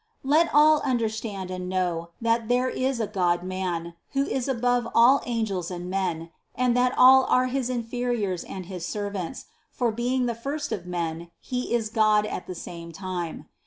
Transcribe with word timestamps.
Let 0.23 0.49
all 0.51 0.81
understand 0.81 1.51
and 1.51 1.69
know, 1.69 2.09
that 2.19 2.47
there 2.47 2.67
is 2.69 2.99
a 2.99 3.05
Godman, 3.05 3.93
who 4.13 4.25
is 4.25 4.47
above 4.47 4.87
all 4.95 5.21
angels 5.27 5.69
and 5.69 5.91
men, 5.91 6.31
and 6.55 6.75
that 6.75 6.97
all 6.97 7.25
are 7.25 7.45
his 7.45 7.69
in 7.69 7.83
feriors 7.83 8.43
and 8.49 8.65
his 8.65 8.83
servants, 8.83 9.45
for 9.69 9.91
being 9.91 10.25
the 10.25 10.33
first 10.33 10.71
of 10.71 10.87
men, 10.87 11.29
He 11.39 11.75
is 11.75 11.89
God 11.89 12.25
at 12.25 12.47
the 12.47 12.55
same 12.55 12.91
time. 12.91 13.45